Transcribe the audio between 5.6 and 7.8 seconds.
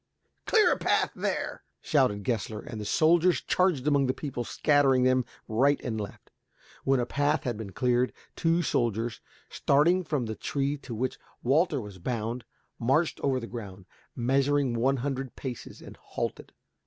and left. When a path had been